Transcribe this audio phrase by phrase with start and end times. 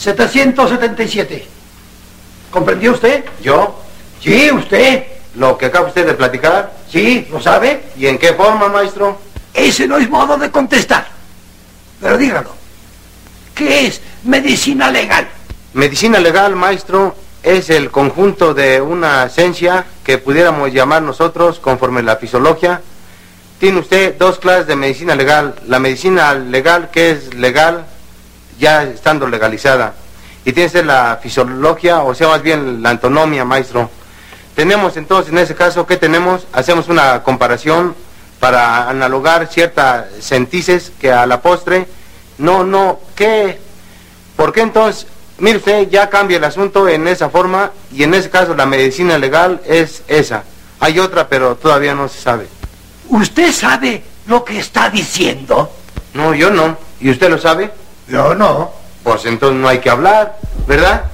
[0.00, 1.46] 777.
[2.50, 3.22] ¿Comprendió usted?
[3.42, 3.78] ¿Yo?
[4.20, 5.04] Sí, usted.
[5.34, 6.72] ¿Lo que acaba usted de platicar?
[6.90, 7.82] Sí, ¿lo sabe?
[7.96, 9.18] ¿Y en qué forma, maestro?
[9.52, 11.06] Ese no es modo de contestar.
[12.00, 12.54] Pero dígalo.
[13.54, 15.28] ¿Qué es medicina legal?
[15.74, 22.16] Medicina legal, maestro, es el conjunto de una esencia que pudiéramos llamar nosotros conforme la
[22.16, 22.80] fisiología.
[23.58, 25.56] Tiene usted dos clases de medicina legal.
[25.68, 27.84] La medicina legal, que es legal
[28.60, 29.94] ya estando legalizada.
[30.44, 33.90] Y tiene usted la fisiología, o sea, más bien la antonomía, maestro.
[34.54, 36.46] Tenemos entonces, en ese caso, ¿qué tenemos?
[36.52, 37.96] Hacemos una comparación
[38.38, 41.88] para analogar ciertas sentices que a la postre,
[42.38, 43.58] no, no, ¿qué?
[44.36, 45.06] ¿Por qué entonces
[45.40, 49.16] Mire usted, ya cambia el asunto en esa forma y en ese caso la medicina
[49.16, 50.44] legal es esa.
[50.80, 52.46] Hay otra, pero todavía no se sabe.
[53.08, 55.72] ¿Usted sabe lo que está diciendo?
[56.12, 56.76] No, yo no.
[57.00, 57.72] ¿Y usted lo sabe?
[58.10, 58.72] Yo no.
[59.04, 61.04] Pues entonces no hay que hablar, ¿verdad?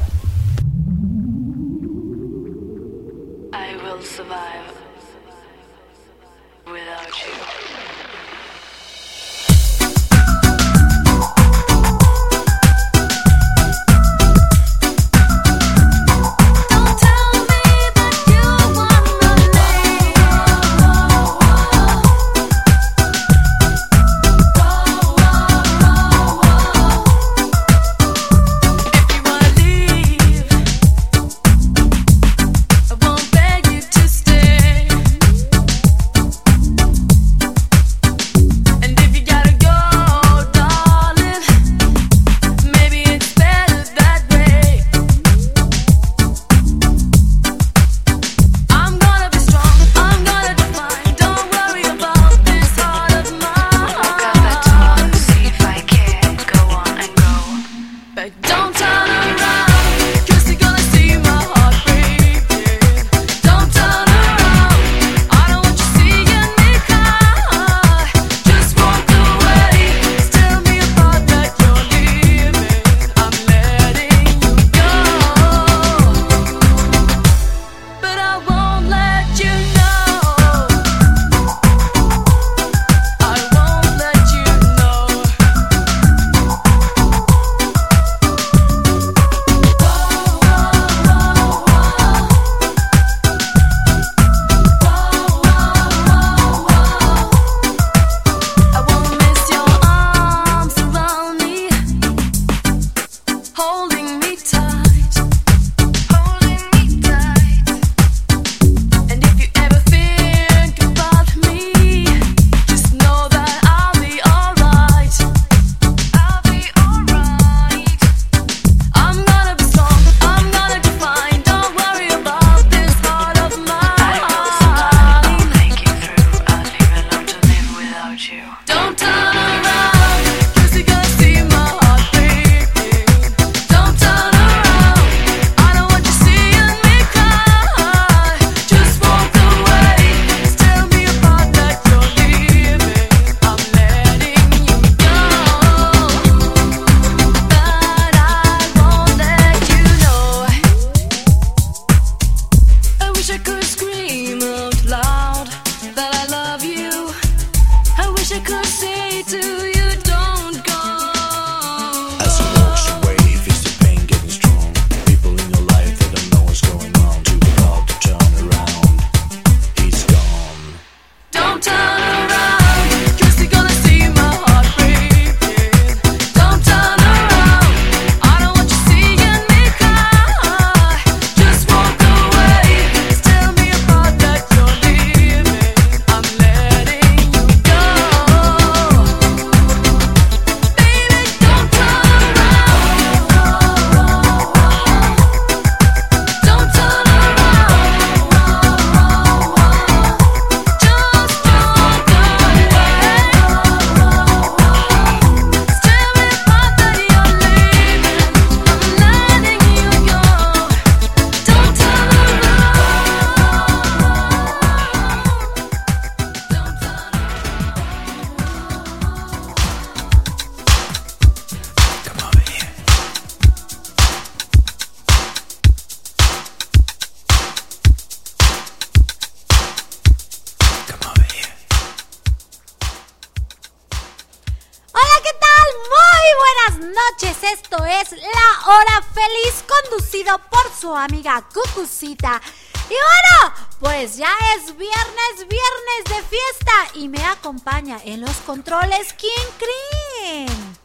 [241.06, 242.40] Amiga Cucucita.
[242.88, 246.72] Y bueno, pues ya es viernes, viernes de fiesta.
[246.94, 250.76] Y me acompaña en los controles, ¿quién creen?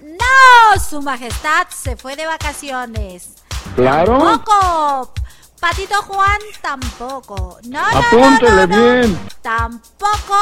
[0.00, 3.34] No, su majestad se fue de vacaciones.
[3.74, 4.18] Claro.
[4.18, 5.14] Tampoco.
[5.60, 7.58] Patito Juan tampoco.
[7.64, 8.82] No, no, no, Apúntele no, no.
[8.82, 9.28] bien.
[9.42, 10.38] Tampoco.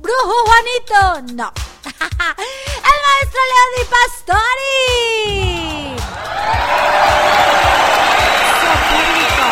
[0.00, 1.52] Brujo Juanito, no.
[1.84, 4.80] El maestro León Pastori.
[8.60, 9.46] Su público.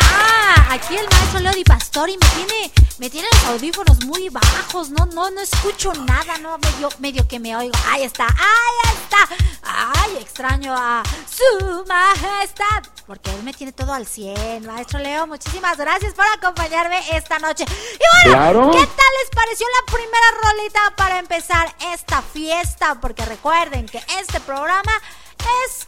[0.00, 2.70] Ah, aquí el maestro Leo Di Pastori me tiene,
[3.00, 7.40] me tiene los audífonos muy bajos, no, no, no escucho nada, no, medio, medio que
[7.40, 7.72] me oigo.
[7.88, 9.26] Ahí está, ahí está.
[9.62, 14.66] Ay, extraño a su majestad, porque él me tiene todo al 100.
[14.66, 17.64] Maestro Leo, muchísimas gracias por acompañarme esta noche.
[17.64, 18.70] Y bueno, Claro.
[18.70, 23.00] ¿qué tal les pareció la primera rolita para empezar esta fiesta?
[23.00, 24.92] Porque recuerden que este programa
[25.64, 25.86] es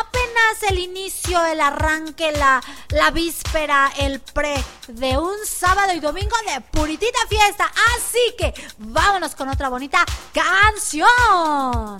[0.00, 6.36] apenas el inicio, el arranque, la, la víspera, el pre de un sábado y domingo
[6.46, 7.70] de puritita fiesta.
[7.96, 11.98] Así que vámonos con otra bonita canción.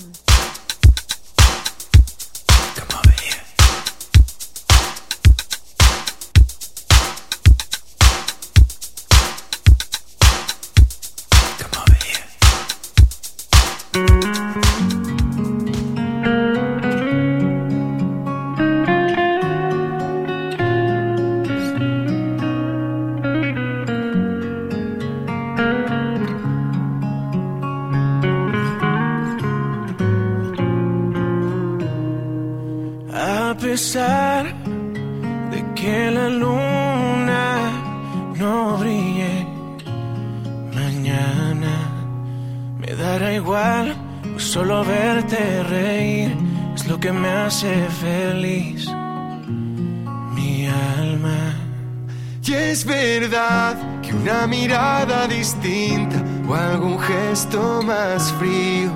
[52.46, 58.90] Y es verdad que una mirada distinta o algún gesto más frío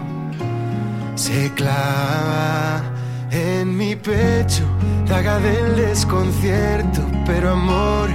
[1.14, 2.82] se clava
[3.30, 4.64] en mi pecho,
[5.06, 8.10] daga del desconcierto, pero amor,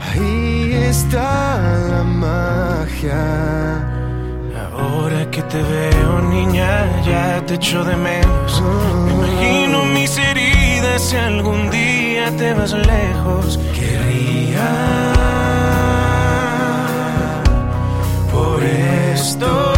[0.00, 1.60] ahí está
[1.90, 3.18] la magia.
[4.78, 8.62] Ahora que te veo, niña, ya te echo de menos.
[9.06, 13.58] Me imagino mis heridas si algún día te vas lejos.
[18.32, 19.77] Por esto.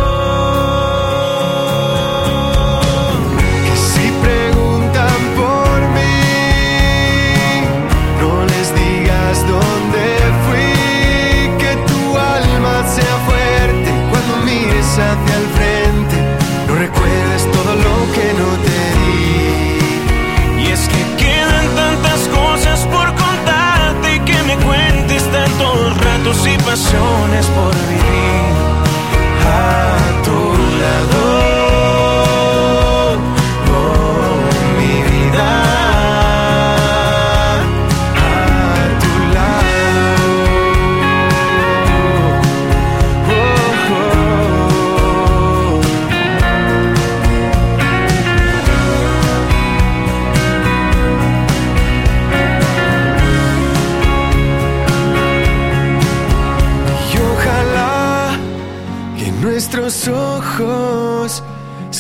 [26.91, 27.70] Pasiones por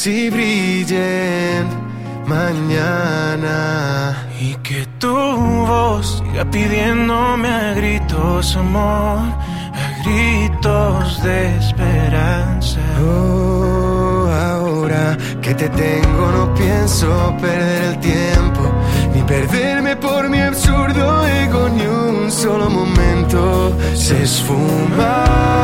[0.01, 1.69] sí brillen
[2.27, 4.17] mañana.
[4.41, 9.19] Y que tu voz siga pidiéndome a gritos amor,
[9.85, 12.81] a gritos de esperanza.
[13.05, 18.63] Oh, ahora que te tengo no pienso perder el tiempo
[19.15, 25.61] ni perderme por mi absurdo ego ni un solo momento se esfuma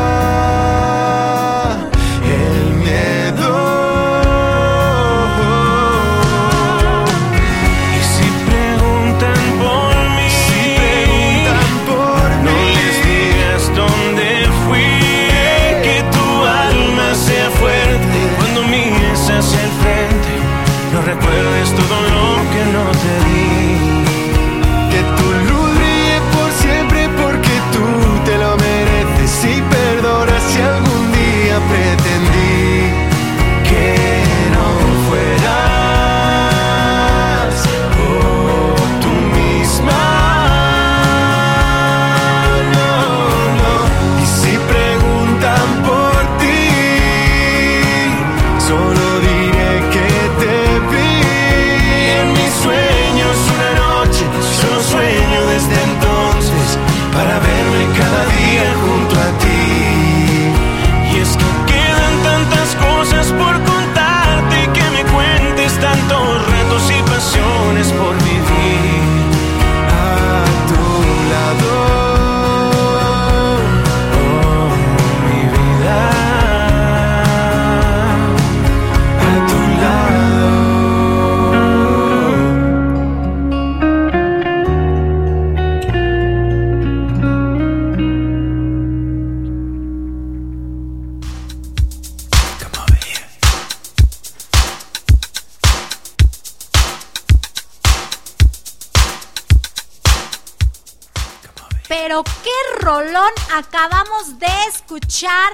[101.87, 105.53] pero qué rolón acabamos de escuchar.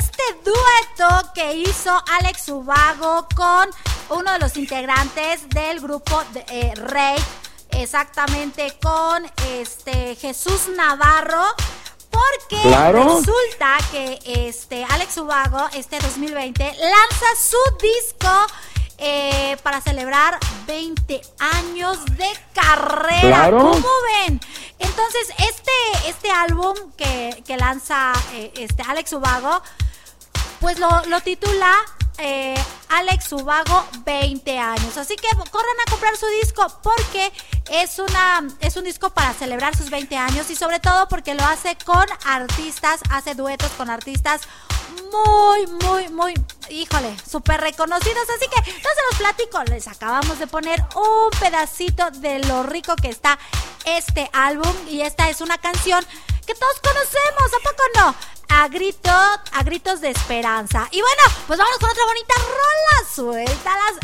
[0.00, 3.68] Este dueto que hizo Alex Ubago con
[4.10, 7.16] uno de los integrantes del grupo de, eh, Rey,
[7.70, 11.44] exactamente con este Jesús Navarro.
[12.10, 13.02] Porque Claro.
[13.18, 18.30] resulta que este Alex Ubago este 2020 lanza su disco
[18.98, 23.20] eh, para celebrar 20 años de carrera.
[23.20, 23.58] Claro.
[23.58, 23.88] ¿Cómo
[24.26, 24.40] ven?
[24.78, 29.62] Entonces, este, este álbum que, que lanza eh, este Alex Ubago,
[30.60, 31.72] pues lo, lo titula
[32.18, 32.54] eh,
[32.94, 34.96] Alex Ubago 20 años.
[34.96, 37.32] Así que corran a comprar su disco porque
[37.70, 41.44] es, una, es un disco para celebrar sus 20 años y sobre todo porque lo
[41.44, 44.42] hace con artistas, hace duetos con artistas
[45.12, 46.34] muy, muy, muy,
[46.70, 48.28] híjole, súper reconocidos.
[48.36, 52.94] Así que no se los platico, les acabamos de poner un pedacito de lo rico
[52.96, 53.38] que está
[53.84, 56.04] este álbum y esta es una canción
[56.46, 58.14] que todos conocemos, ¿a poco no?
[58.56, 60.88] A grito, a gritos de esperanza.
[60.90, 62.83] Y bueno, pues vámonos con otra bonita rola.
[63.14, 63.98] Suéltalas.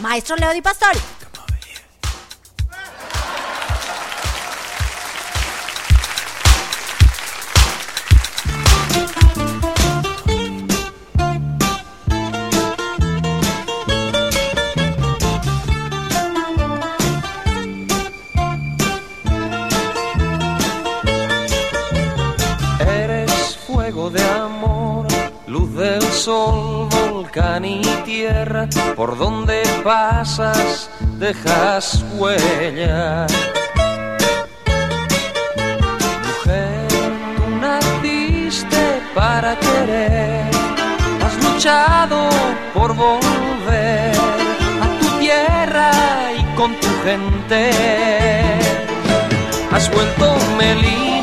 [0.00, 0.98] Maestro Leo Di Pastori.
[22.80, 23.58] Eres
[27.20, 33.26] volcán y tierra, por donde pasas dejas huella.
[36.26, 36.88] Mujer,
[37.36, 40.48] tú naciste para querer,
[41.22, 42.30] has luchado
[42.72, 44.14] por volver
[44.84, 45.90] a tu tierra
[46.38, 47.70] y con tu gente
[49.70, 51.20] has vuelto Melina.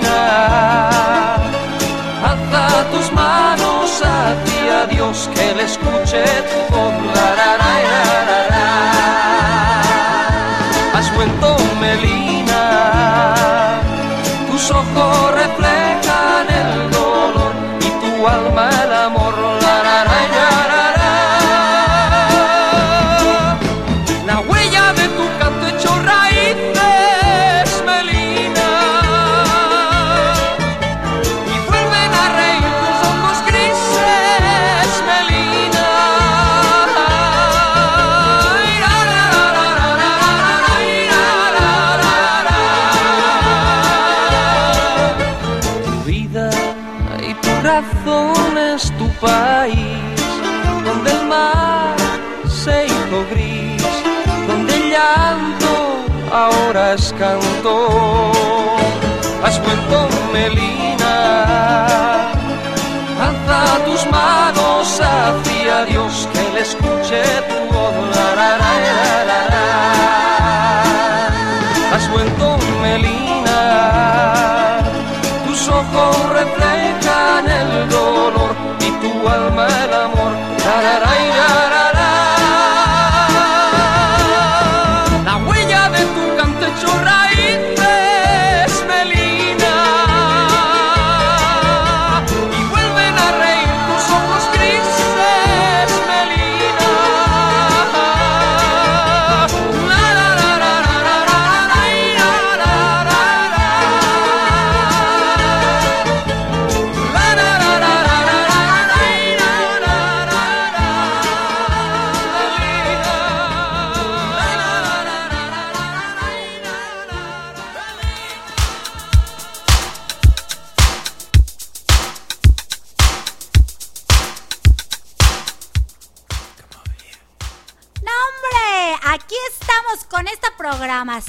[2.91, 7.15] Tus manos hacia Dios que le escuche tu voz.
[7.15, 8.27] La, la.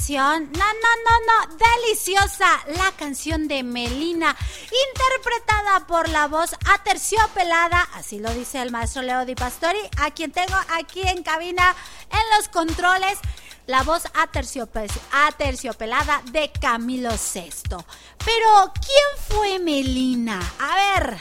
[0.09, 2.47] No, no, no, no, deliciosa.
[2.77, 4.35] La canción de Melina,
[4.89, 10.31] interpretada por la voz aterciopelada, así lo dice el maestro Leo Di Pastori, a quien
[10.31, 11.75] tengo aquí en cabina
[12.09, 13.19] en los controles.
[13.67, 17.51] La voz aterciope- aterciopelada de Camilo VI.
[18.25, 20.39] Pero, ¿quién fue Melina?
[20.59, 21.19] A ver,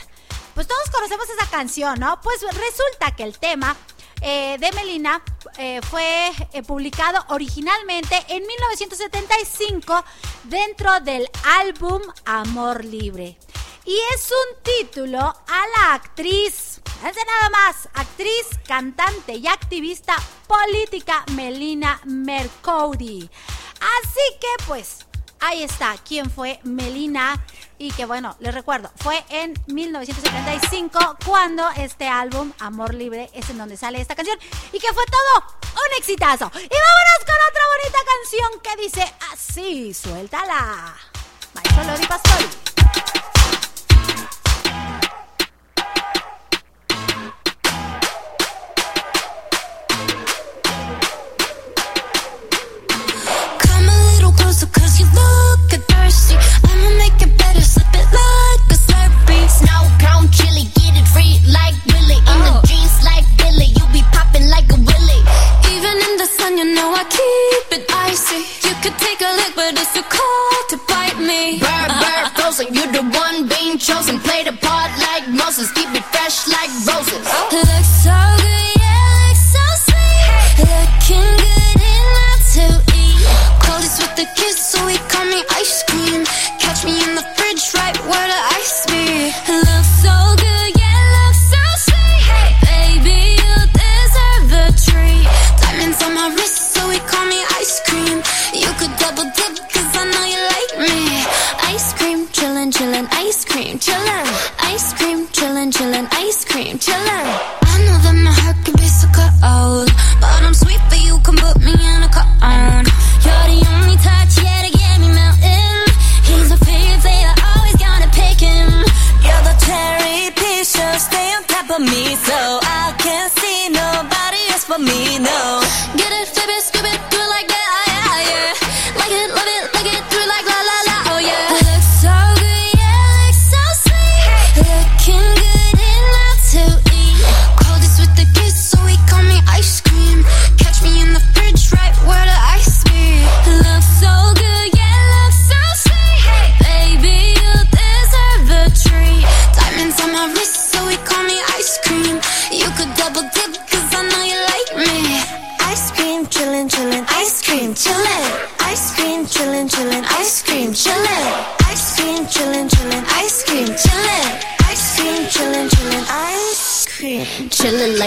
[0.54, 2.18] pues todos conocemos esa canción, ¿no?
[2.22, 3.76] Pues resulta que el tema
[4.20, 5.22] eh, de Melina
[5.56, 10.04] eh, fue eh, publicado originalmente en 1975
[10.44, 11.28] dentro del
[11.60, 13.38] álbum Amor Libre.
[13.84, 20.14] Y es un título a la actriz, fíjense nada más, actriz, cantante y activista
[20.46, 23.30] política Melina Mercouri.
[23.80, 25.08] Así que pues
[25.40, 27.44] Ahí está, quién fue Melina
[27.78, 33.58] y que bueno, les recuerdo, fue en 1975 cuando este álbum Amor Libre es en
[33.58, 34.38] donde sale esta canción
[34.72, 36.50] y que fue todo un exitazo.
[36.54, 41.17] Y vámonos con otra bonita canción que dice así, suéltala.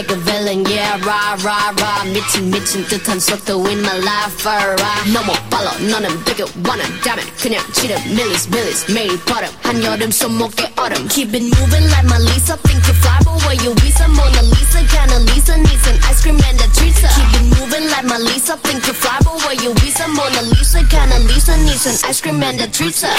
[0.00, 2.04] like a villain, yeah, rah, rah, rah.
[2.12, 5.12] 미친, 미친 듯한 속도인 my life, alright.
[5.12, 9.50] 너무 빨라, 너는 되게 원한다면 그냥 지름, 밀리스, 밀리스, 매일 버릇.
[9.62, 11.08] 한여름 손목에 얼음.
[11.08, 12.56] Keep it moving like my Lisa.
[12.64, 14.08] Think you fly, but where you visa?
[14.08, 17.08] Mona Lisa, kinda Lisa, needs an ice cream and a treatza.
[17.14, 18.56] Keep it moving like my Lisa.
[18.62, 20.08] Think you fly, but where you visa?
[20.08, 23.10] Mona Lisa, kinda Lisa, needs an ice cream and a treatza.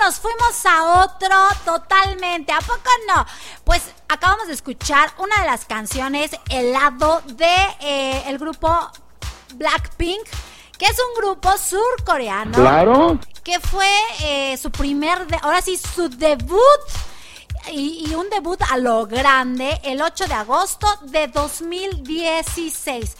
[0.00, 2.52] Nos fuimos a otro totalmente.
[2.52, 3.24] ¿A poco no?
[3.64, 8.68] Pues acabamos de escuchar una de las canciones, el lado de eh, el grupo
[9.54, 10.26] Blackpink,
[10.78, 12.52] que es un grupo surcoreano.
[12.52, 13.18] Claro.
[13.44, 13.90] Que fue
[14.22, 16.60] eh, su primer, de- ahora sí, su debut.
[17.70, 23.16] Y, y un debut a lo grande el 8 de agosto de 2016.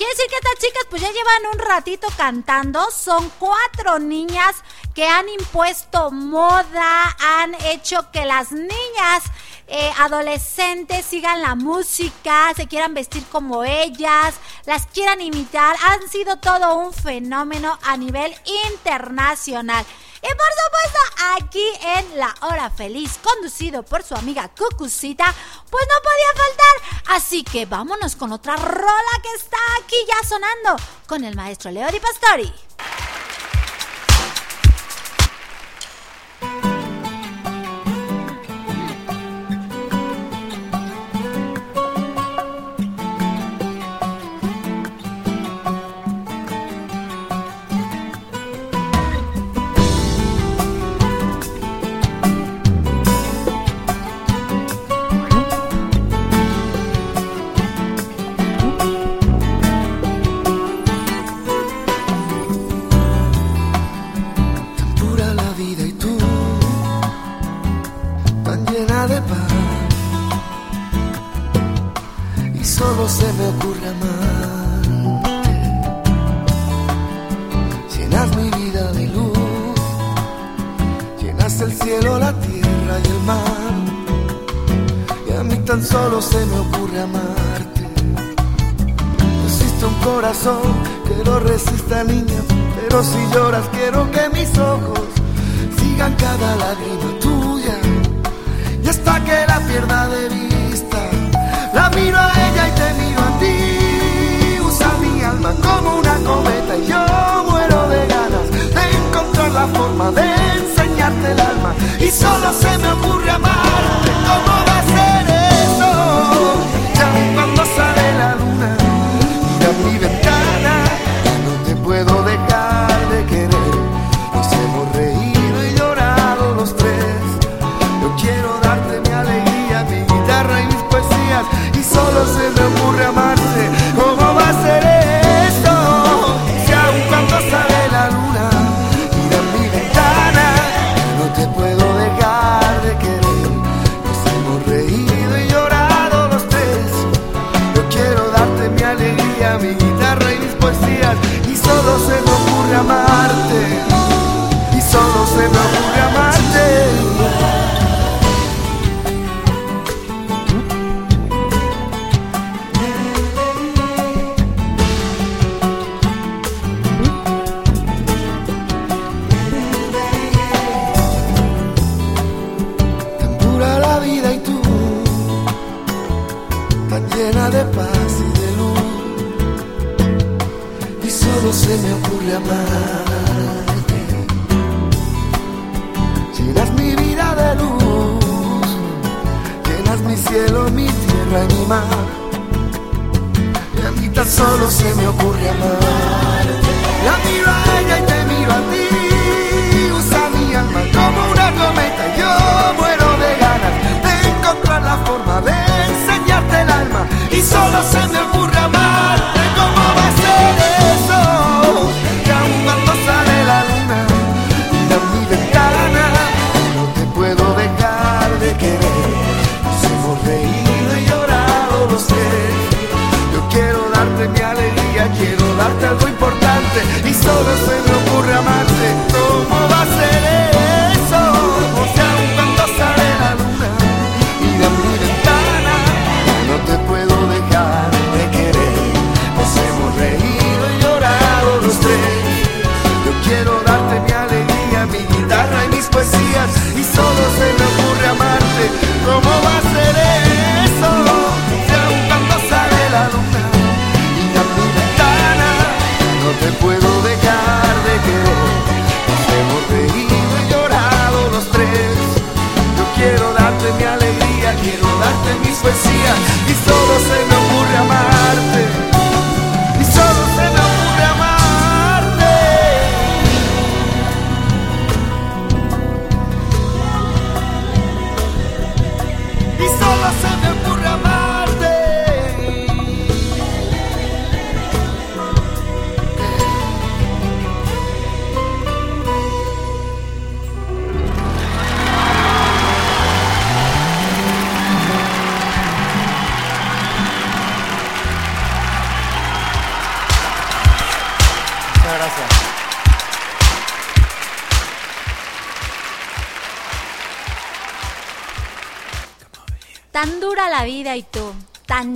[0.00, 2.90] Quiere decir que estas chicas pues ya llevan un ratito cantando.
[2.90, 4.56] Son cuatro niñas
[4.94, 9.24] que han impuesto moda, han hecho que las niñas
[9.66, 15.76] eh, adolescentes sigan la música, se quieran vestir como ellas, las quieran imitar.
[15.84, 18.34] Han sido todo un fenómeno a nivel
[18.70, 19.84] internacional.
[20.22, 20.98] Y por supuesto,
[21.38, 21.64] aquí
[21.96, 25.34] en La Hora Feliz, conducido por su amiga Cucucita,
[25.70, 27.16] pues no podía faltar.
[27.16, 31.90] Así que vámonos con otra rola que está aquí ya sonando con el maestro Leo
[31.90, 32.52] Di Pastori.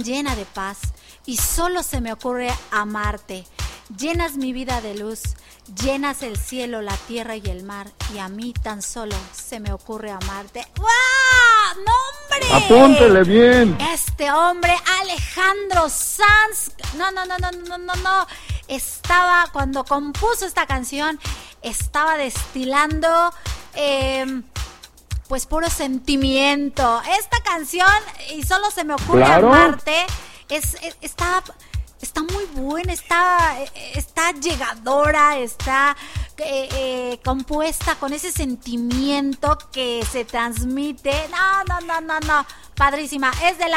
[0.04, 0.78] llena de paz
[1.26, 3.44] y solo se me ocurre amarte.
[3.98, 5.20] Llenas mi vida de luz,
[5.82, 9.72] llenas el cielo, la tierra y el mar y a mí tan solo se me
[9.72, 10.66] ocurre amarte.
[10.76, 11.84] ¡Wow!
[11.84, 11.92] ¡No,
[12.52, 12.64] hombre!
[12.64, 13.78] Apúntele bien.
[13.92, 18.26] Este hombre, Alejandro Sanz, no, no, no, no, no, no, no,
[18.68, 21.18] estaba cuando compuso esta canción,
[21.62, 23.32] estaba destilando...
[23.74, 24.44] Em,
[25.28, 27.00] pues puro sentimiento.
[27.18, 27.86] Esta canción,
[28.34, 29.48] y solo se me ocurre claro.
[29.48, 30.06] amarte,
[30.48, 31.42] es, está,
[32.00, 33.56] está muy buena, está,
[33.94, 35.96] está llegadora, está
[36.36, 41.12] eh, eh, compuesta con ese sentimiento que se transmite.
[41.30, 42.46] No, no, no, no, no.
[42.74, 43.30] Padrísima.
[43.44, 43.72] Es del,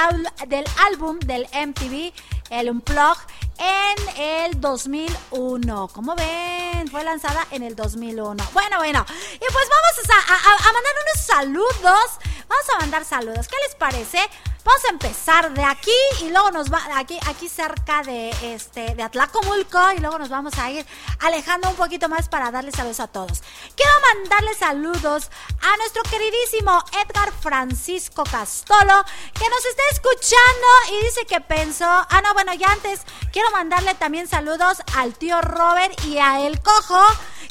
[0.48, 2.12] del álbum del MTV
[2.50, 3.18] el Unplug,
[3.58, 5.88] en el 2001.
[5.90, 8.44] Como ven, fue lanzada en el 2001.
[8.54, 9.06] Bueno, bueno,
[9.36, 12.20] y pues vamos a, a mandar unos saludos.
[12.48, 13.48] Vamos a mandar saludos.
[13.48, 14.20] ¿Qué les parece?
[14.68, 19.02] Vamos a empezar de aquí y luego nos va aquí aquí cerca de este de
[19.02, 20.86] Atlacomulco y luego nos vamos a ir
[21.22, 23.44] alejando un poquito más para darles saludos a todos.
[23.78, 31.26] Quiero mandarle saludos a nuestro queridísimo Edgar Francisco Castolo que nos está escuchando y dice
[31.26, 36.18] que pensó, ah no, bueno, ya antes quiero mandarle también saludos al tío Robert y
[36.18, 37.02] a El Cojo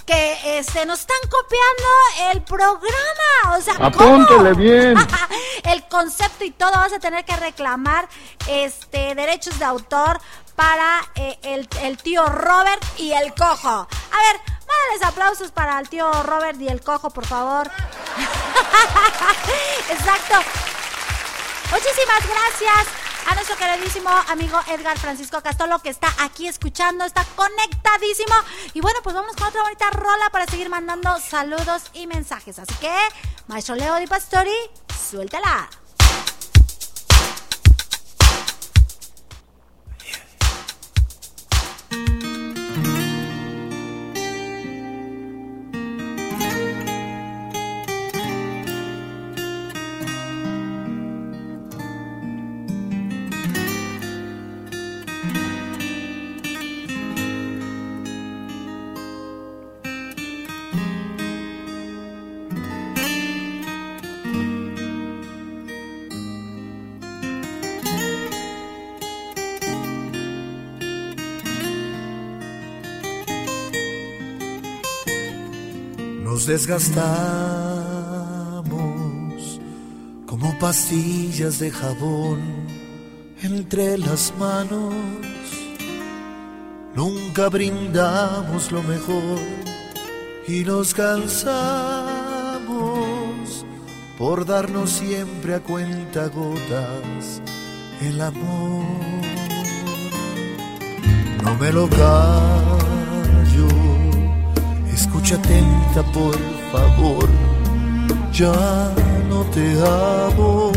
[0.06, 3.56] que este, nos están copiando el programa.
[3.56, 3.86] O sea, ¿cómo?
[3.86, 4.96] Apúntele bien.
[5.64, 6.72] el concepto y todo.
[6.72, 8.08] Vas a tener que reclamar
[8.48, 10.20] este derechos de autor
[10.54, 13.68] para eh, el, el tío Robert y el cojo.
[13.68, 17.70] A ver, mándales aplausos para el tío Robert y el cojo, por favor.
[19.90, 20.36] Exacto.
[21.70, 28.34] Muchísimas gracias a nuestro queridísimo amigo Edgar Francisco Castolo que está aquí escuchando, está conectadísimo.
[28.74, 32.58] Y bueno, pues vamos con otra bonita rola para seguir mandando saludos y mensajes.
[32.58, 32.94] Así que,
[33.48, 34.56] maestro Leo Di Pastori,
[35.10, 35.68] suéltala.
[76.46, 76.94] Desgastamos
[80.26, 82.40] como pastillas de jabón
[83.42, 84.94] entre las manos.
[86.94, 89.40] Nunca brindamos lo mejor
[90.46, 91.56] y nos cansamos
[94.16, 97.42] por darnos siempre a cuenta gotas
[98.00, 98.84] el amor.
[101.42, 102.36] No me lo callo
[105.26, 106.38] Escucha atenta, por
[106.70, 107.28] favor.
[108.32, 108.92] Ya
[109.28, 110.70] no te amo.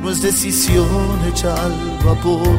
[0.00, 0.88] No es decisión
[1.28, 2.58] hecha al vapor.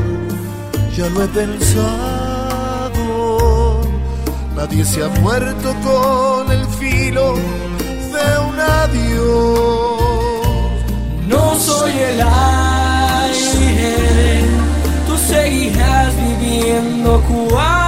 [0.95, 3.01] Ya lo he pensado.
[4.55, 9.95] Nadie se ha muerto con el filo de un adiós.
[11.27, 13.55] No soy el aire,
[15.07, 17.84] tú seguirás viviendo cuando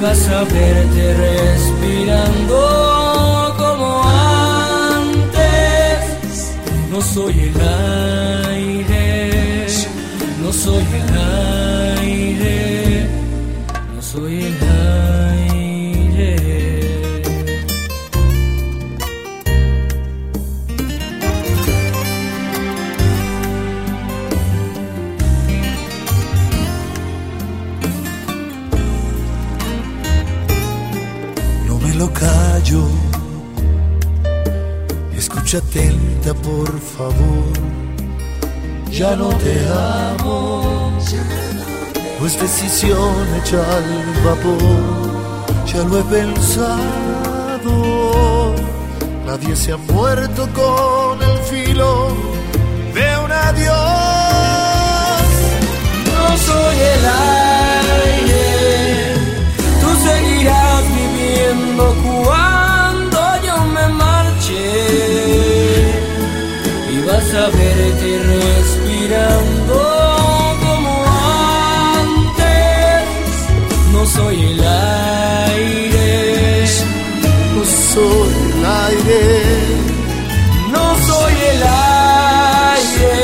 [0.00, 2.58] vas a verte respirando
[3.58, 4.02] como
[4.94, 5.98] antes.
[6.90, 7.60] No soy el
[8.50, 9.66] aire,
[10.42, 11.18] no soy el
[12.00, 13.08] aire,
[13.94, 14.65] no soy el aire.
[35.56, 37.52] Atenta, por favor.
[38.90, 39.54] Ya no te
[40.18, 40.92] amo.
[42.20, 44.60] No es decisión hecha al vapor.
[45.66, 47.72] Ya lo he pensado.
[49.24, 52.08] Nadie se ha muerto con el filo
[52.92, 53.76] de un adiós.
[56.04, 57.06] No soy el
[67.36, 67.50] a
[68.32, 69.78] respirando
[70.64, 70.92] como
[72.04, 73.04] antes.
[73.92, 74.60] No soy el
[75.54, 76.14] aire,
[77.54, 79.24] No soy el aire.
[80.72, 81.62] no soy el
[82.72, 83.14] aire.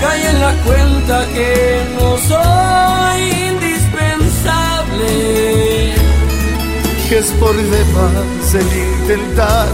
[0.00, 1.52] Cae en la cuenta que
[1.98, 3.20] no soy
[3.50, 5.12] indispensable.
[7.08, 9.68] que es por demás el intentar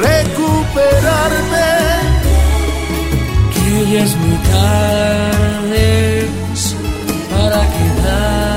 [0.00, 1.71] recuperarme.
[3.92, 6.26] Ya es muy tarde
[7.30, 8.51] para quedarme.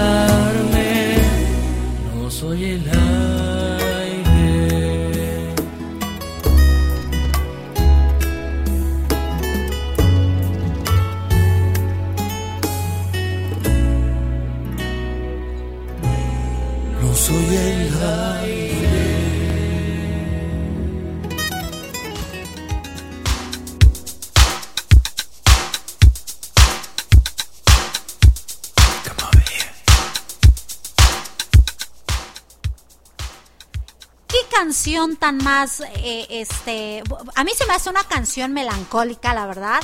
[34.65, 37.03] Canción tan más, eh, este,
[37.35, 39.79] a mí se me hace una canción melancólica, la verdad.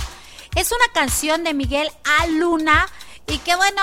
[0.55, 2.25] Es una canción de Miguel A.
[2.25, 2.87] Luna
[3.27, 3.79] y que bueno,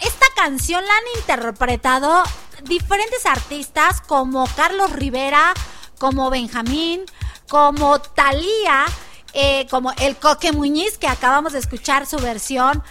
[0.00, 2.22] esta canción la han interpretado
[2.62, 5.52] diferentes artistas como Carlos Rivera,
[5.98, 7.02] como Benjamín,
[7.48, 8.84] como Thalía,
[9.32, 12.84] eh, como el Coque Muñiz, que acabamos de escuchar su versión.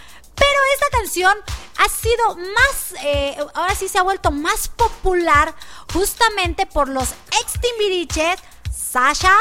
[0.55, 1.37] Pero esta canción
[1.79, 5.53] ha sido más, eh, ahora sí se ha vuelto más popular
[5.93, 7.09] justamente por los
[7.41, 8.39] ex Timbiriches,
[8.73, 9.35] Sasha,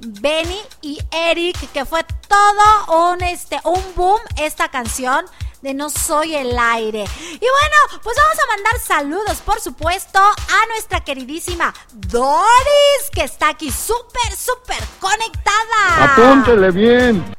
[0.00, 5.24] Benny y Eric, que fue todo un, este, un boom esta canción
[5.62, 7.04] de No Soy el Aire.
[7.30, 13.48] Y bueno, pues vamos a mandar saludos, por supuesto, a nuestra queridísima Doris, que está
[13.48, 16.12] aquí súper, súper conectada.
[16.12, 17.34] Apúntele bien.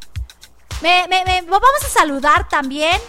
[0.82, 3.00] Me- me- me- vamos a saludar también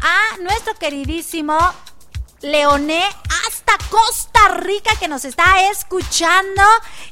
[0.00, 1.58] a nuestro queridísimo
[2.42, 3.02] Leoné
[3.46, 6.62] hasta Costa Rica que nos está escuchando.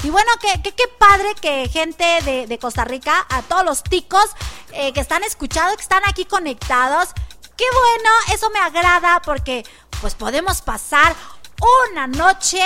[0.02, 4.26] Y bueno, que- qué padre que gente de, de Costa Rica, a todos los ticos
[4.72, 7.08] eh, que están escuchando, que están aquí conectados.
[7.56, 9.64] Qué bueno, eso me agrada porque
[10.00, 11.14] pues podemos pasar
[11.90, 12.62] una noche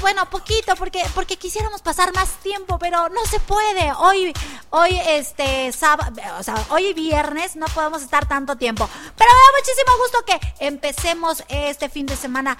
[0.00, 3.92] bueno, poquito, porque, porque quisiéramos pasar más tiempo, pero no se puede.
[3.98, 4.32] Hoy,
[4.70, 8.88] hoy, este, sábado, o sea, hoy viernes no podemos estar tanto tiempo.
[9.16, 12.58] Pero me da muchísimo gusto que empecemos este fin de semana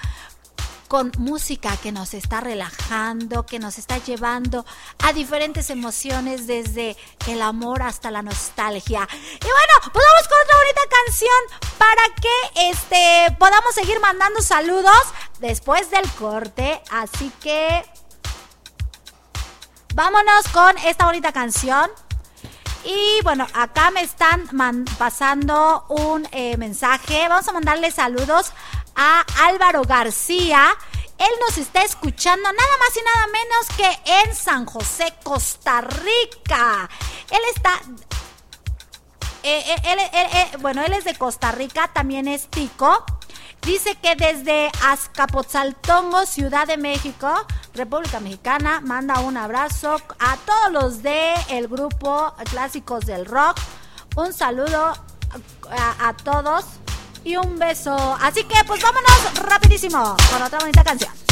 [0.95, 4.65] con música que nos está relajando, que nos está llevando
[5.03, 9.09] a diferentes emociones desde el amor hasta la nostalgia.
[9.11, 15.03] Y bueno, pues vamos con otra bonita canción para que este podamos seguir mandando saludos
[15.45, 17.85] después del corte, así que
[19.95, 21.91] vámonos con esta bonita canción.
[22.83, 24.49] Y bueno, acá me están
[24.99, 27.29] pasando un eh, mensaje.
[27.29, 28.53] Vamos a mandarle saludos
[28.97, 30.75] a Álvaro García.
[31.19, 36.89] Él nos está escuchando nada más y nada menos que en San José, Costa Rica.
[37.31, 37.81] Él está...
[39.43, 43.05] eh, eh, bueno, él es de Costa Rica, también es tico.
[43.65, 47.29] Dice que desde Azcapotzaltongo, Ciudad de México,
[47.73, 53.59] República Mexicana, manda un abrazo a todos los de el grupo Clásicos del Rock.
[54.17, 54.93] Un saludo
[55.71, 56.67] a, a todos
[57.25, 57.97] y un beso.
[58.21, 61.25] Así que pues vámonos rapidísimo con otra bonita canción.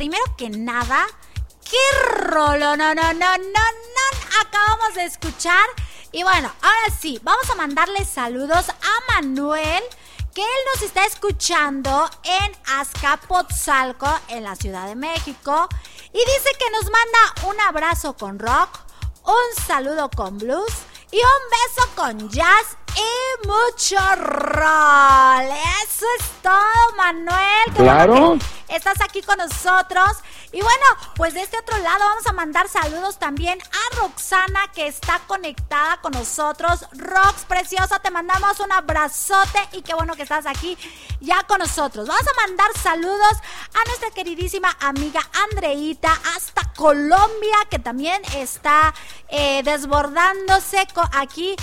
[0.00, 1.06] Primero que nada,
[1.70, 1.76] qué
[2.22, 5.66] rolo, no, no, no, no, no, acabamos de escuchar.
[6.10, 9.82] Y bueno, ahora sí, vamos a mandarle saludos a Manuel,
[10.34, 15.68] que él nos está escuchando en Azcapotzalco, en la Ciudad de México.
[16.14, 18.70] Y dice que nos manda un abrazo con rock,
[19.26, 20.72] un saludo con blues
[21.12, 25.46] y un beso con jazz y mucho roll.
[25.84, 27.64] Eso es todo, Manuel.
[27.76, 28.38] Qué bueno Claro.
[28.68, 30.08] que estás aquí con nosotros.
[30.52, 30.84] Y bueno,
[31.14, 36.00] pues de este otro lado vamos a mandar saludos también a Roxana que está conectada
[36.00, 36.86] con nosotros.
[36.92, 40.76] Rox, preciosa, te mandamos un abrazote y qué bueno que estás aquí
[41.20, 42.08] ya con nosotros.
[42.08, 43.38] Vamos a mandar saludos
[43.74, 45.20] a nuestra queridísima amiga
[45.50, 48.92] Andreita hasta Colombia que también está
[49.28, 51.54] eh, desbordándose aquí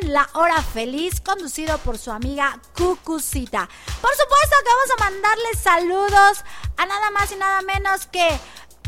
[0.00, 3.68] en la hora feliz conducido por su amiga Cucucita.
[4.00, 6.44] Por supuesto que vamos a mandarle saludos
[6.76, 8.27] a nada más y nada menos que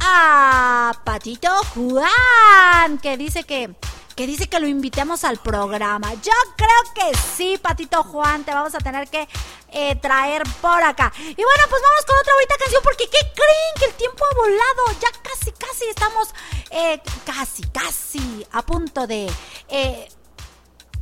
[0.01, 3.75] a Patito Juan, que dice que
[4.21, 6.13] que dice que lo invitemos al programa.
[6.13, 9.27] Yo creo que sí, Patito Juan, te vamos a tener que
[9.71, 11.11] eh, traer por acá.
[11.17, 13.75] Y bueno, pues vamos con otra bonita canción, porque ¿qué creen?
[13.79, 15.01] Que el tiempo ha volado.
[15.01, 16.29] Ya casi, casi estamos,
[16.71, 19.31] eh, casi, casi a punto de
[19.69, 20.07] eh,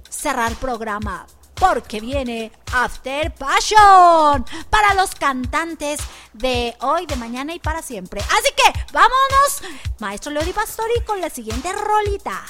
[0.09, 1.27] cerrar programa.
[1.59, 6.01] Porque viene After Passion para los cantantes
[6.33, 8.21] de hoy, de mañana y para siempre.
[8.21, 9.63] Así que vámonos,
[9.99, 12.45] maestro Leo Di Pastori, con la siguiente rolita.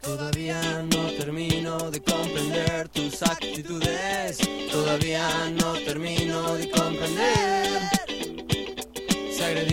[0.00, 0.60] Todavía
[0.90, 4.38] no termino de comprender tus actitudes.
[4.70, 5.28] Todavía
[5.60, 7.62] no termino de comprender.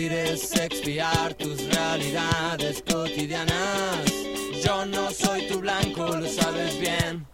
[0.00, 4.04] Si es expiar tus realidades cotidianas.
[4.64, 7.26] Yo no soy tu blanco, lo sabes bien.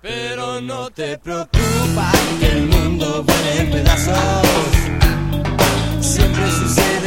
[0.00, 4.46] Pero no te preocupa que el mundo vuele en pedazos.
[6.00, 6.99] Siempre sucede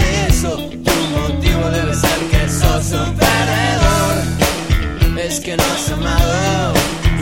[1.24, 4.16] motivo debe ser que sos un perdedor.
[5.18, 6.74] Es que no has amado,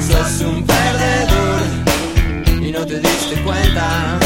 [0.10, 1.62] sos un perdedor
[2.68, 4.20] y no te diste cuenta.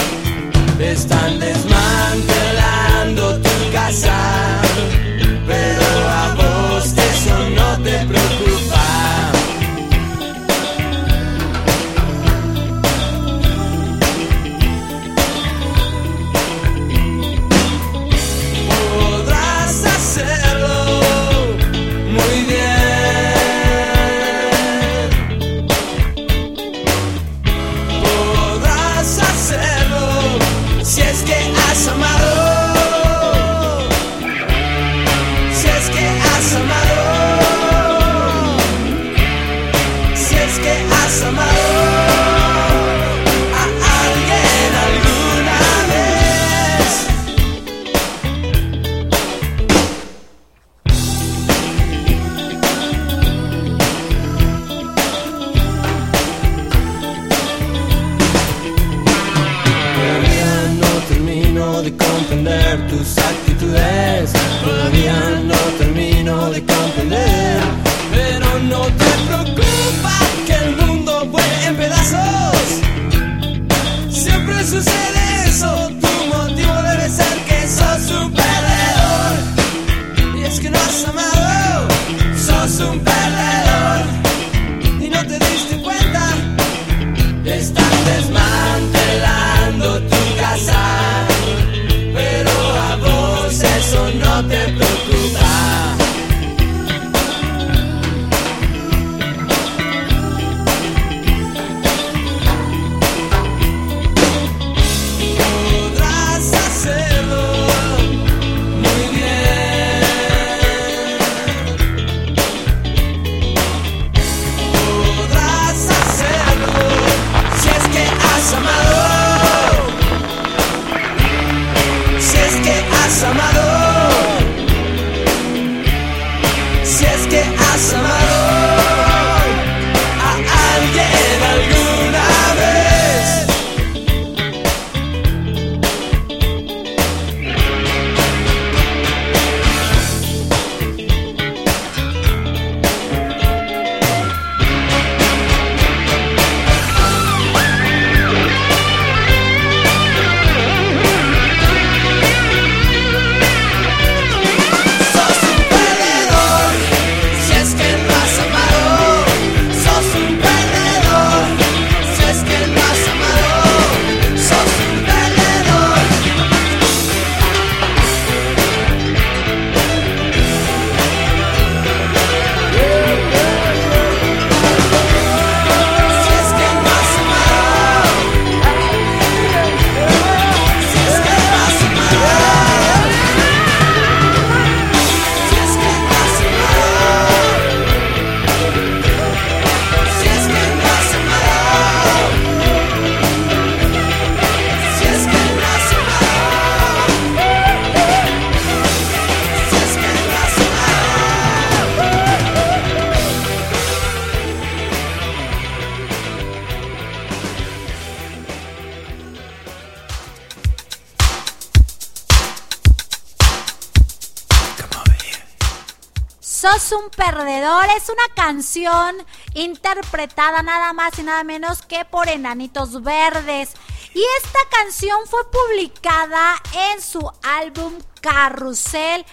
[216.74, 217.86] Es un perdedor.
[217.96, 219.16] Es una canción
[219.54, 223.74] interpretada nada más y nada menos que por Enanitos Verdes.
[224.14, 226.56] Y esta canción fue publicada
[226.92, 229.26] en su álbum Carrusel.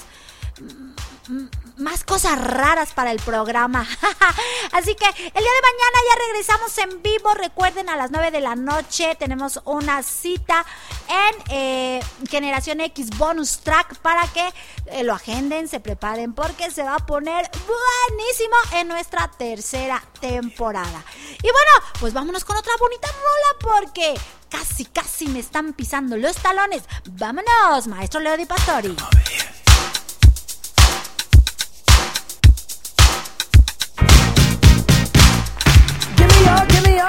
[1.28, 3.86] mm, más cosas raras para el programa.
[4.72, 7.34] Así que el día de mañana ya regresamos en vivo.
[7.34, 10.64] Recuerden, a las 9 de la noche tenemos una cita
[11.08, 12.00] en eh,
[12.30, 14.52] Generación X Bonus Track para que
[14.86, 21.04] eh, lo agenden, se preparen, porque se va a poner buenísimo en nuestra tercera temporada.
[21.38, 24.14] Y bueno, pues vámonos con otra bonita rola porque
[24.48, 26.82] casi, casi me están pisando los talones.
[27.12, 28.94] Vámonos, maestro Leo Di Pastori.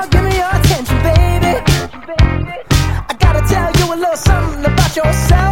[0.10, 1.54] Give me your attention, baby.
[3.10, 5.43] I gotta tell you a little something about yourself.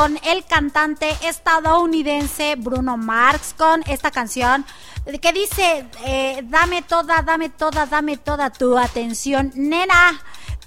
[0.00, 4.64] Con el cantante estadounidense Bruno Marx con esta canción
[5.20, 10.18] que dice, eh, dame toda, dame toda, dame toda tu atención, nena.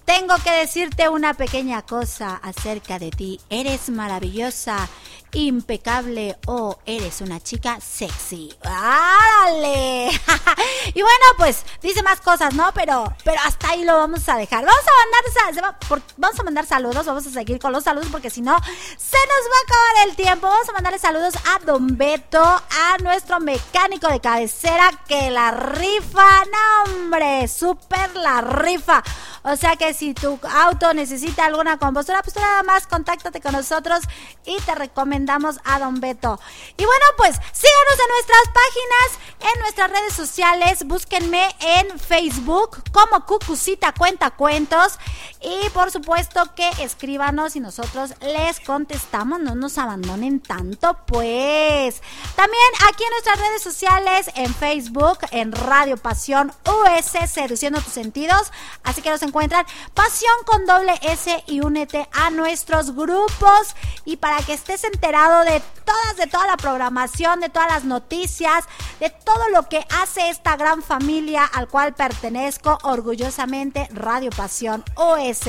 [0.06, 3.40] Tengo que decirte una pequeña cosa acerca de ti.
[3.50, 4.88] Eres maravillosa,
[5.32, 8.54] impecable o eres una chica sexy.
[8.64, 10.10] ¡Árale!
[10.94, 12.72] y bueno, pues dice más cosas, ¿no?
[12.74, 14.66] Pero, pero hasta ahí lo vamos a dejar.
[14.66, 18.42] Vamos a mandar, vamos a mandar saludos, vamos a seguir con los saludos porque si
[18.42, 20.48] no, se nos va a acabar el tiempo.
[20.48, 26.46] Vamos a mandarle saludos a Don Beto, a nuestro mecánico de cabecera que la rifa,
[26.46, 29.04] no hombre, súper la rifa.
[29.44, 34.00] O sea que si tu auto necesita alguna compostura, pues nada más contáctate con nosotros
[34.46, 36.40] y te recomendamos a Don Beto.
[36.78, 40.86] Y bueno, pues síganos en nuestras páginas, en nuestras redes sociales.
[40.86, 44.98] Búsquenme en Facebook como Cucucita Cuenta Cuentos.
[45.42, 49.40] Y por supuesto que escríbanos y nosotros les contestamos.
[49.40, 52.02] No nos abandonen tanto, pues.
[52.36, 58.52] También aquí en nuestras redes sociales, en Facebook, en Radio Pasión US, seduciendo tus sentidos.
[58.84, 63.76] Así que nos encuentran Pasión con doble S y únete a nuestros grupos.
[64.06, 68.66] Y para que estés enterado de todas, de toda la programación, de todas las noticias,
[69.00, 75.48] de todo lo que hace esta gran familia cual pertenezco orgullosamente, Radio Pasión OS.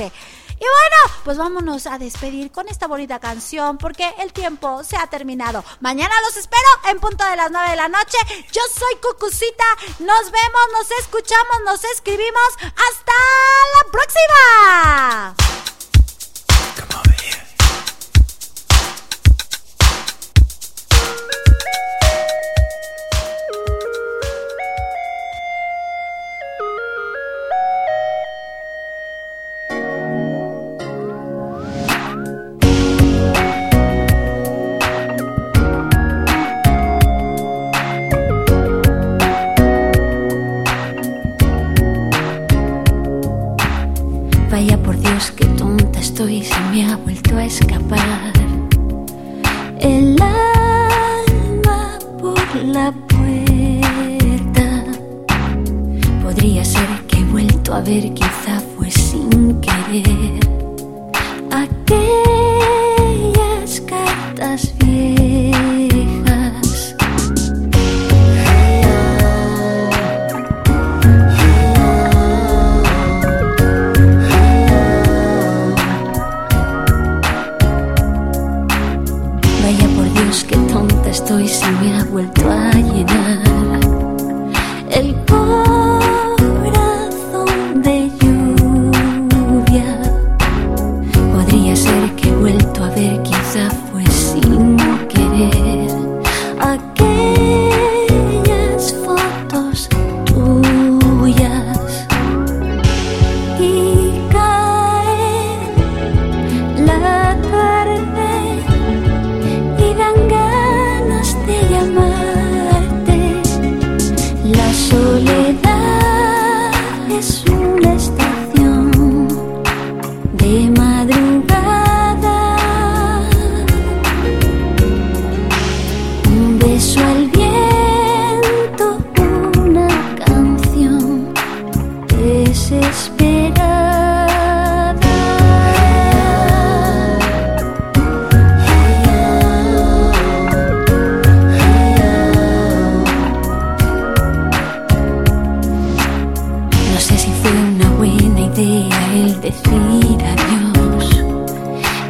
[0.57, 5.07] Y bueno, pues vámonos a despedir con esta bonita canción porque el tiempo se ha
[5.07, 5.65] terminado.
[5.81, 8.17] Mañana los espero en punto de las 9 de la noche.
[8.53, 9.65] Yo soy Cucucita.
[9.99, 12.49] Nos vemos, nos escuchamos, nos escribimos.
[12.61, 13.13] ¡Hasta
[13.75, 15.74] la próxima!
[44.55, 48.31] Vaya por Dios, qué tonta estoy, se me ha vuelto a escapar.
[49.81, 54.85] El alma por la puerta.
[56.23, 60.44] Podría ser que he vuelto a ver, quizá fue sin querer.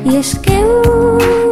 [0.06, 1.45] y es que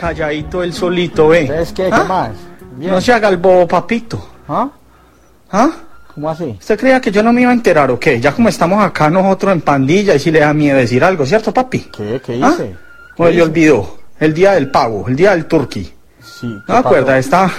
[0.00, 1.42] calladito, él solito, ve.
[1.42, 1.84] ¿Ustedes qué?
[1.84, 2.04] ¿Qué ¿Ah?
[2.04, 2.30] más?
[2.76, 2.92] Bien.
[2.92, 4.26] No se haga el bobo, papito.
[4.48, 4.68] ¿Ah?
[5.52, 5.70] ¿Ah?
[6.14, 6.56] ¿Cómo así?
[6.58, 8.20] ¿Usted creía que yo no me iba a enterar o qué?
[8.20, 11.52] Ya como estamos acá nosotros en pandilla y si le da miedo decir algo, ¿cierto,
[11.52, 11.80] papi?
[11.96, 12.20] ¿Qué?
[12.24, 12.50] ¿Qué ¿Ah?
[12.52, 12.76] hice?
[13.16, 13.42] ¿Qué le hice?
[13.42, 13.98] olvidó.
[14.18, 15.92] El día del pavo, el día del turqui.
[16.22, 16.54] Sí.
[16.66, 17.18] ¿No acuerda?
[17.18, 17.50] Está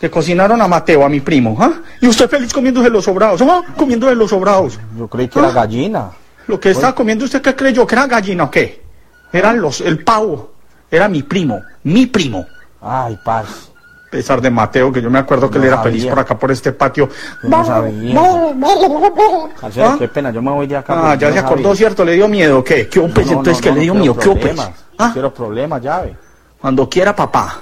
[0.00, 1.72] que cocinaron a Mateo, a mi primo, ¿ah?
[2.00, 3.62] Y usted feliz comiéndose los sobrados, ¿ah?
[3.76, 4.78] Comiéndose los sobrados.
[4.98, 6.10] Yo creí que era gallina.
[6.46, 7.86] Lo que estaba comiendo usted, ¿qué creyó?
[7.86, 8.82] ¿Que era gallina o qué?
[9.30, 10.52] Eran los, el pavo.
[10.90, 12.46] Era mi primo, mi primo.
[12.80, 13.70] Ay, paz.
[14.08, 15.92] A pesar de Mateo, que yo me acuerdo que No él era sabía.
[15.92, 17.08] feliz por acá, por este patio.
[17.44, 18.52] No.
[18.54, 20.94] Marcelo, qué pena, yo me voy de acá.
[20.96, 21.76] Ah, porque ya se acordó, sabía.
[21.76, 22.04] ¿cierto?
[22.04, 22.88] ¿Le dio miedo qué?
[22.88, 23.26] ¿Qué hubo, pues?
[23.26, 24.16] No, Entonces, ¿qué le dio miedo?
[24.16, 24.38] ¿Qué pues?
[24.38, 25.06] problemas, ¿Ah?
[25.06, 26.16] no Quiero problemas, llave.
[26.60, 27.60] Cuando quiera, papá.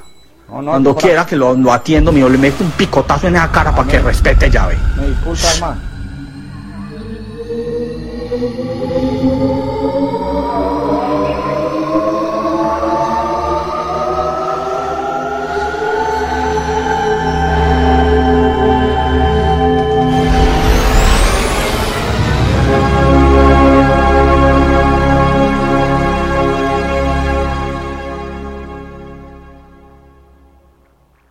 [0.49, 3.53] No, no, Cuando quiera que lo, lo atiendo, mío, le meto un picotazo en esa
[3.53, 4.79] cara para que respete llave.
[4.97, 5.81] Me disculpa, hermano.